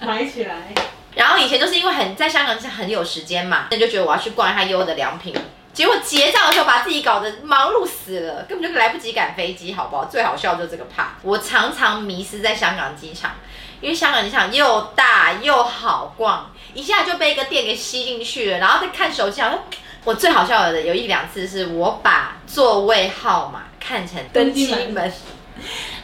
[0.06, 0.72] 买起来。
[1.14, 5.34] 然后以前就是因为很在香港是很有时间嘛，那就觉得我要去逛一下优的良品。
[5.72, 10.06] 结果结账的时候把自己搞得忙碌死了，根本就来不及赶飞机，好不好？
[10.06, 11.14] 最好笑就是这个怕。
[11.22, 13.36] 我常常迷失在香港机场，
[13.80, 19.58] 因为香港机场又大又好逛，一下就被一个电给吸进去了，然后再看手机，好像
[20.04, 25.12] 我最好笑的有一两次是我把座位号码看成登机门，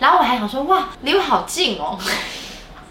[0.01, 1.97] 然后我还想说哇离我好近哦。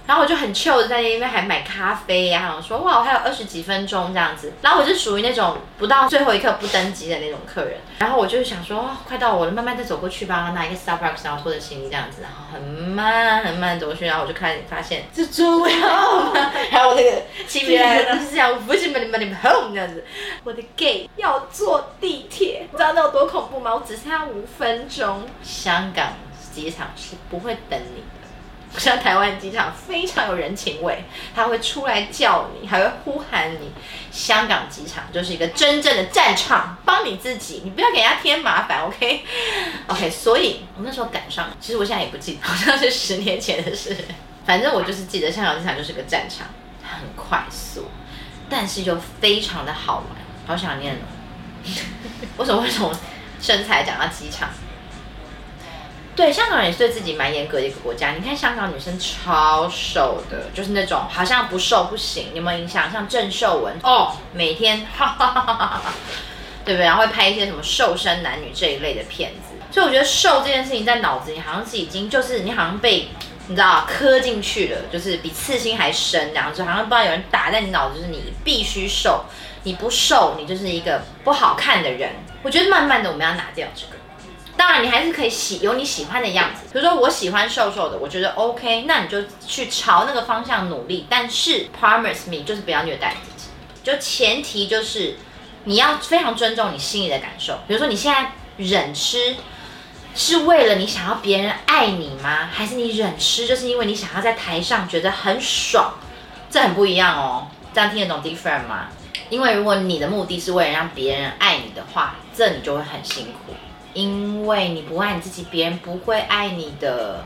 [0.06, 20.04] 然后我就很 chill 的在那边还买咖啡呀、然后说哇我还有二十几分钟这样子，然后我是属于那种不到最后一刻不登机的那种客人，然后我就想说、哦、快到我了，慢慢再走过去吧，拿一个 Starbucks，然后拖着行李这样子，然后很慢很慢走过去，然后我就开始发现这座位号码，还有那个起笔来就是这样，不是 money money home 这样子，
[20.44, 23.74] 我的 gay 要坐地铁，你知道那有多恐怖吗？
[23.74, 26.14] 我只剩下五分钟，香港
[26.54, 28.04] 机场是不会等你。
[28.74, 31.06] 不像台湾机场非常有人情味，
[31.36, 33.72] 他会出来叫你，还会呼喊你。
[34.12, 43.96] 香港机场就是一个真正的战场，帮你自己，你不要给人家添麻烦，OK？OK，、所以我那时候赶上，其实我现在也不记得，好像是十年前的事。
[44.46, 46.48] 反正我就是记得香港机场就是个战场，
[46.84, 47.88] 很快速，
[48.50, 51.06] 但是又非常的好玩，好想念哦。
[52.38, 52.92] 为什么会从
[53.40, 54.50] 身材讲到机场？
[56.16, 58.12] 对，香港人也是对自己蛮严格的一个国家。
[58.12, 62.28] 你看香港女生超瘦的，就是那种好像不瘦不行。
[62.36, 62.92] 有没有印象？
[62.92, 65.94] 像郑秀文哦，每天哈哈哈哈哈哈，
[66.64, 66.86] 对不对？
[66.86, 69.56] 然后会拍一些什么瘦身男女这一类的片子。
[69.72, 73.08] 所以我觉得瘦这件事情在脑子里好像是已经就是你好像被
[73.48, 79.26] 你知道磕进去了，就是比刺心还深然后就，好像不知道有人打在你脑子，就是你必须瘦，
[79.64, 82.12] 你不瘦你就是一个不好看的人。
[82.44, 83.94] 我觉得慢慢的我们要拿掉这个。
[84.56, 86.62] 当然，你还是可以喜有你喜欢的样子。
[86.72, 91.08] 比如说，我喜欢瘦瘦的，我觉得 OK，那你就去朝那个方向努力。
[91.10, 93.50] 但是 promise me，就是不要虐待自己。
[93.84, 95.16] 就前提就是
[95.66, 97.60] 你要非常尊重你心里的感受。
[97.68, 99.36] 比如说，你现在忍吃，
[100.16, 102.50] 是为了你想要别人爱你吗？
[102.54, 105.96] 还是你忍吃，就是因为你想要在台上觉得很爽？
[106.50, 107.48] 这很不一样哦。
[107.74, 108.90] 这样听得懂 different 吗？
[109.30, 113.56] 因为如果你的目的是为了让别人爱你的话，这你就会很辛苦，
[113.94, 117.26] 因为你不爱你自己，别人不会爱你的。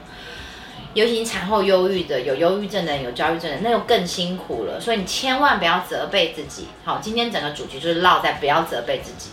[0.93, 4.81] 尤其产后忧郁的，有忧郁症的，有焦虑症的，那就更辛苦了。
[4.81, 6.69] 所以你千万不要责备自己。
[6.83, 9.29] 好，今天整个主题就是落在不要责备自己，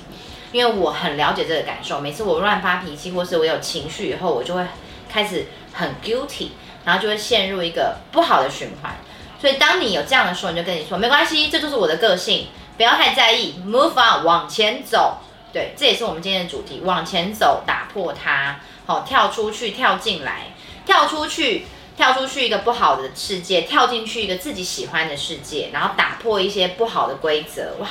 [0.53, 2.01] 因为我很了解这个感受。
[2.01, 4.63] 每次我乱发脾气，或是我有情绪以后，我就会
[5.09, 6.49] 开始很 guilty，
[6.85, 8.95] 然后就会陷入一个不好的循环。
[9.41, 15.21] 所以当你有这样的时候，你就跟你说没关系，这就是我的个性，不要太在意，move on，往前走。
[15.55, 20.49] 对，这也是我们今天的主题，往前走，打破它，好，跳出去，跳进来。
[20.85, 27.77] 跳出去，跳出去一个不好的世界，跳进去一个自己喜欢的世界，然后打破一些不好的规则。
[27.79, 27.87] 哇，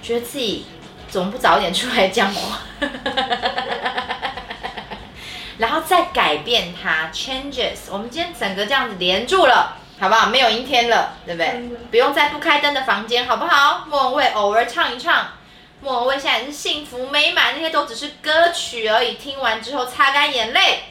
[0.00, 0.64] 觉得自己
[1.08, 2.60] 怎么不早点出来讲话？
[5.58, 7.90] 然后再改变它，changes。
[7.90, 10.28] 我们今天整个这样子连住了，好不好？
[10.30, 11.68] 没有阴天了，对不对？
[11.90, 13.84] 不用在不开灯的房间，好不好？
[13.88, 15.28] 莫文蔚偶尔唱一唱，
[15.84, 19.16] 莫文蔚现在是幸福美满，那些都只是歌曲而已。
[19.16, 20.84] 听完之后擦干眼泪。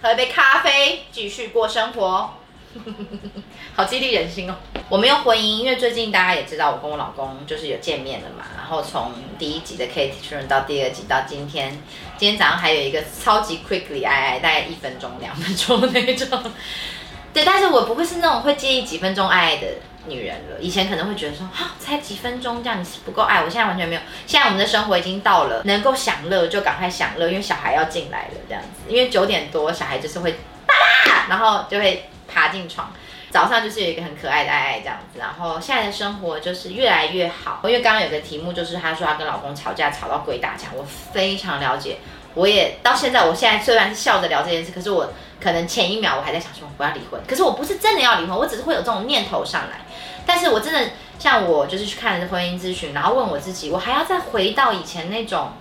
[0.00, 2.30] 喝一杯咖啡，继续过生活，
[3.76, 4.56] 好激励人心哦。
[4.88, 8.46] 我没有婚姻，因为最近大家也知道，我跟我老公就是有见面了嘛。
[8.56, 11.70] 然后从第一集的 Kate 确认到第二集到今天，
[12.16, 16.42] 今天早上还有一个超级 quickly 爱爱，大概一分钟、两分钟那种。
[17.34, 19.66] 对，但是我不会是那种会介意几分钟爱爱的。
[20.06, 23.50] 女人了，以前可能会觉得说，哈，才几分钟这样，你是不够爱我。
[23.50, 28.68] 现在完全没有，现在我们的生活已经到了能够享乐就赶快享乐，因为小孩要进来了这样子。
[28.88, 30.32] 因为九点多小孩就是会
[30.66, 30.74] 爸
[31.06, 32.90] 爸，然后就会爬进床。
[33.30, 37.60] 早上就是有一个很可爱的爱爱这样子，然后现在的生活就是越来越好。
[37.64, 41.98] 因为刚刚有个题目就是她说她跟老公吵架吵到鬼打墙，我非常了解。
[42.34, 49.80] 我也到现在，我现在虽然是笑着聊这件事，可是我可能前一秒我还在想说我要离婚，可是我不是真的要离婚，我只是会有这种念头上来。
[50.26, 55.52] 但是我真的像我就是去看了婚姻咨询，然后问我自己，我还要再回到以前那种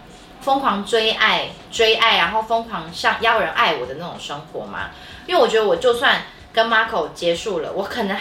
[0.41, 4.91] 疯狂追爱、追爱，然后疯狂像要人爱我的那种生活吗？
[5.27, 8.17] 因为我觉得我就算跟 Marco 结束了，我可能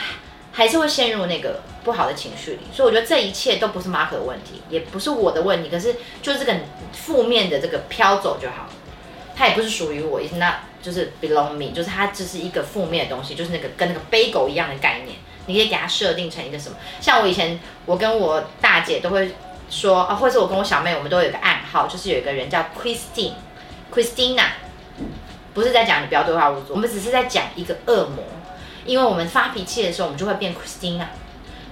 [0.52, 2.60] 还是会陷入那个不好的情绪里。
[2.72, 6.54] 所以我觉得这一切都不是 Marco 的问题，也不是我的问题，可是就是这个
[6.92, 8.66] 负面的这个飘走就好，
[9.36, 15.16] 它也不是属于我，也是那就是 belong me，就是它只是一个负面的东西，就是那个跟那个背狗一样的概念。
[15.48, 16.76] 你可以给他设定成一个什么？
[17.00, 19.34] 像我以前，我跟我大姐都会
[19.68, 24.44] 说啊，或者我跟我小妹，我们都有一个暗号，就是有一个人叫 Christine，Christina，
[25.54, 28.22] 不是在讲你不要对话勿作，我们只是在讲一个恶魔，
[28.84, 31.06] 因为我们发脾气的时候，我们就会变 Christina，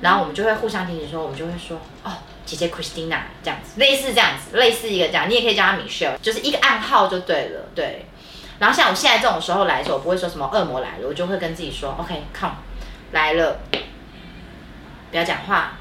[0.00, 2.12] 然后我们就会互相提醒说，我们就会说哦，
[2.44, 8.06] 姐姐 Christina 这样子，类似这样子，类似一个这样，你也可以叫她 Michelle，就是一个暗号就对了，对。
[8.58, 12.54] 然后像我现在这种时候来的时候，我不会说什么恶魔来了，我就会跟自己说，OK，come。
[13.12, 13.60] 来了，
[15.10, 15.74] 不要讲话，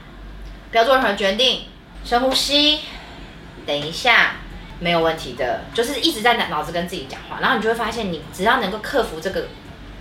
[0.71, 1.63] 不要做任何决定，
[2.03, 2.79] 深呼吸，
[3.65, 4.35] 等一下，
[4.79, 9.47] 没有问题的，就是一直在脑脑子跟自己讲话，然后你就会发现，你只要能够克服这个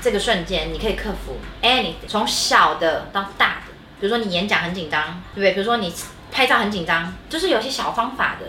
[0.01, 5.53] 这个瞬间，你可以克服 any 从小的到大的，比如说你演讲很紧张，对不对？
[5.53, 5.93] 比如说你
[6.31, 8.47] 拍照很紧张，就是有些小方法的，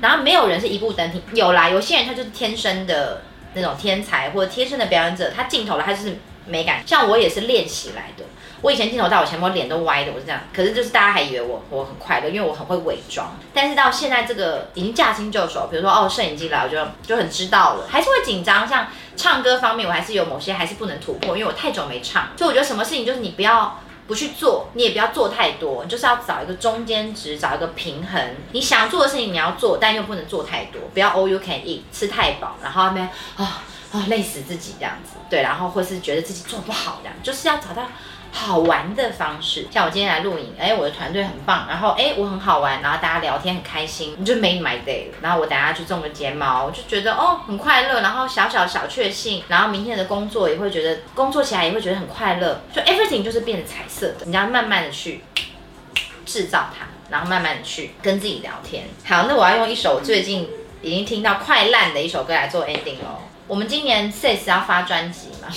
[0.00, 3.22] 然后没有人是一步登天，有啦，有些人他就是天生的
[3.54, 6.16] 那种天才或者天生的表演者，他镜头了，他就是。
[6.46, 8.24] 美感，像我也是练习来的。
[8.60, 10.40] 我以前镜头到我前，我脸都歪的，我是这样。
[10.54, 13.36] 可是就是大家还以为我我很快乐，因为我很会伪装。
[13.52, 18.66] 但是到现在这个已经驾轻就熟，比如说哦，摄影机来，我就就很知道了，还是会紧张。
[18.68, 22.28] 像唱歌方面，我还是有某些还是不能突破，因为我太久没唱。
[22.36, 28.36] 所以我觉得什么事情就是你不要不去做，你也不要做太多，你就是要找一个中间值，找一个平衡。
[28.52, 33.64] 你想做的事情你要做，但又不能做太多，不要 all you can eat，吃太饱，然后那边啊。
[33.92, 37.86] 啊，累死自己这样子，对，然后或是觉得自己做不好这样，就是要找到
[38.32, 39.68] 好玩的方式。
[39.70, 45.08] 像我今天来录影，哎，我的团队很棒，然后哎，我很好玩，然后大家聊天很开心，你就 made my day。
[45.20, 55.22] 然后我等下去种个睫毛，我就觉得哦很快乐，然后小小小确幸，然后明天的工作也会觉得工作起来也会觉得很快乐，就 everything 就是变得彩色的，你要慢慢的去
[56.24, 58.84] 制造它，然后慢慢的去跟自己聊天。
[59.04, 60.48] 好，那我要用一首最近
[60.80, 63.20] 已经听到快烂的一首歌来做 ending 喽。
[63.52, 65.50] 我们今年 Sis 要发专辑嘛？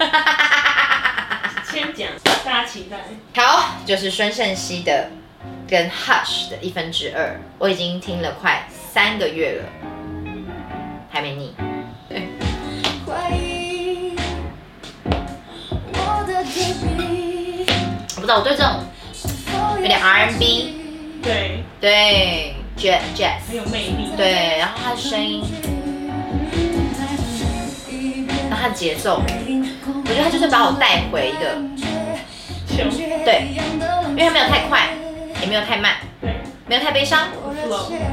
[1.70, 2.08] 先讲，
[2.42, 2.96] 大家期待。
[3.34, 5.10] 好，就是孙盛熙的
[5.68, 9.64] 跟 Hush 的一分之二，我已经听了快三个月了，
[11.10, 11.54] 还没腻。
[18.14, 18.82] 我不知道，我对这种
[19.82, 25.44] 有点 R&B，对对，Jazz Jazz 很有魅力，对，然后他的声音。
[28.70, 31.54] 节奏，我觉得他就是把我带回一个
[32.66, 32.90] 穷，
[33.24, 33.48] 对，
[34.10, 34.88] 因为他没有太快，
[35.40, 35.94] 也没有太慢，
[36.66, 37.28] 没有太悲伤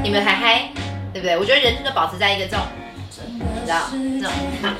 [0.02, 0.70] 也没有太嗨，
[1.12, 1.36] 对不对？
[1.38, 2.66] 我觉得人生就保持在一个这种，
[3.28, 4.30] 你知道这种
[4.62, 4.76] 啊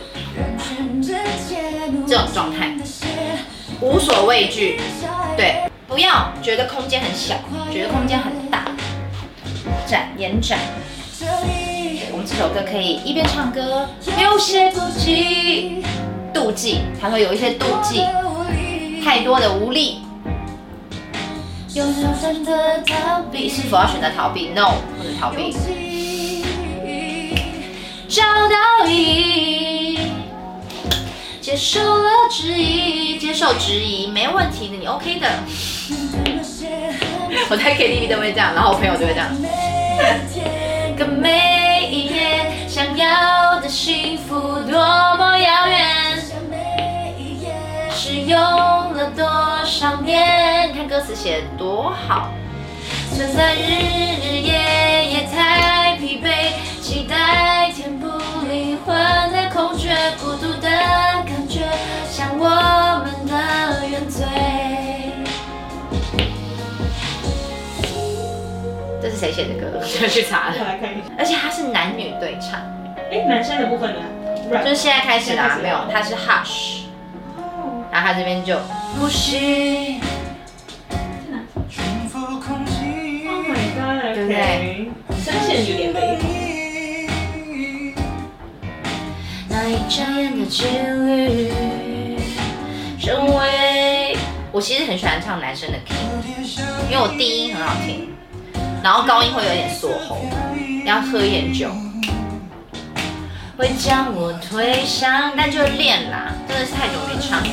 [2.06, 2.74] 这种状态，
[3.80, 4.80] 无所畏惧，
[5.36, 7.34] 对，不要觉得空间很小，
[7.72, 8.64] 觉得空间很大，
[9.86, 10.58] 展延展。
[12.26, 13.86] 这首歌可以一边唱歌，
[14.18, 15.82] 有些妒忌，
[16.32, 18.00] 妒忌，他会有一些妒忌，
[19.04, 19.98] 太多的无力。
[21.74, 25.54] 有人选择逃避，是否要选择逃避？No，不能逃避。
[28.08, 29.98] 找到意义，
[31.42, 35.28] 接受了质疑，接受质疑没问题的，你 OK 的。
[37.50, 39.28] 我在 KTV 都会这样，然后我朋友就会这样。
[40.97, 44.78] 跟每一夜想要的幸福多
[45.16, 46.20] 么遥远，
[47.90, 49.24] 是用了多
[49.64, 50.72] 少年？
[50.72, 52.28] 看歌词写得多好，
[53.14, 53.59] 存在日
[54.22, 58.07] 日夜夜太疲惫，期待填补
[58.49, 58.95] 灵魂
[59.32, 59.90] 的空缺，
[60.20, 61.68] 孤独的感觉
[62.09, 62.49] 像我
[63.05, 64.93] 们的原罪。
[69.05, 69.66] 这是谁写的歌？
[69.76, 70.57] 我去查了。
[70.57, 72.59] 来看一下，而且它是男女对唱，
[73.12, 74.00] 哎，男生的部分呢？
[74.64, 76.84] 就是现在开始啦，没有，它是 hush，
[77.92, 78.57] 然后它这边就
[78.96, 80.00] 呼吸
[83.28, 84.88] ，Oh my god，对不对？
[85.22, 86.18] 声线有点雷，
[89.50, 91.52] 那一的距离，
[92.98, 94.16] 成为
[94.50, 95.94] 我其实很喜欢唱男生的 key，
[96.90, 98.13] 因为我低音很好听，
[98.85, 100.18] 然后高音会有点锁喉，
[100.85, 101.70] 要喝一点酒，
[103.57, 107.47] 会将我推向，但就练啦，真的是太久没唱了。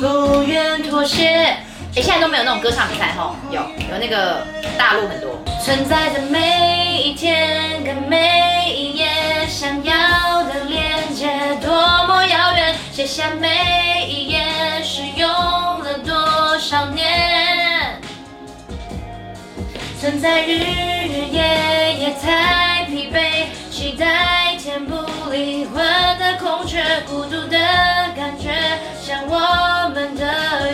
[0.00, 1.28] 不愿妥协。
[1.28, 4.44] 哎，现在都没有那种歌唱比赛吼，有有那个
[4.76, 5.38] 大陆很多。
[5.64, 11.28] 存在的每一天跟每一夜，想要的连接
[11.62, 11.70] 多
[12.08, 14.42] 么遥远，写下每一页
[14.82, 16.97] 是用了多少年。
[20.00, 21.42] 存在日日夜
[21.98, 24.94] 夜太疲惫，期待填补
[25.28, 25.84] 灵魂
[26.20, 27.58] 的空缺，孤独的
[28.14, 28.54] 感觉
[29.02, 30.67] 像我们的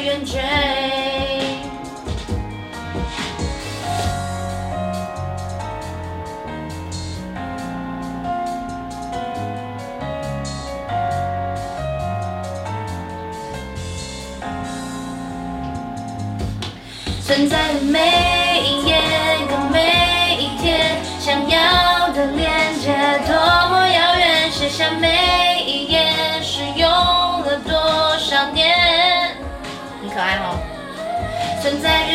[31.64, 32.12] 存在日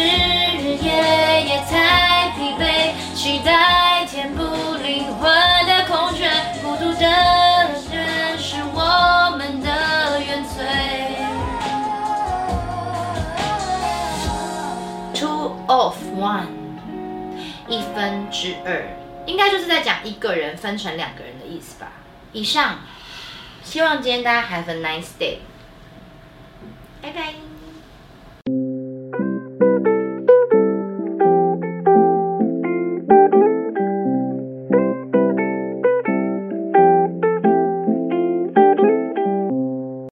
[0.60, 4.44] 日夜夜太疲惫，期待填补
[4.76, 5.28] 灵魂
[5.66, 6.30] 的空缺，
[6.62, 7.00] 孤独的
[7.90, 10.64] 人是我们的原罪。
[15.16, 16.46] Two of one，
[17.68, 18.86] 一分之二，
[19.26, 21.88] 应该就是在讲一个人分成两个人的意思吧。
[22.34, 22.82] 以上，
[23.64, 25.38] 希望今天大家 have a nice day。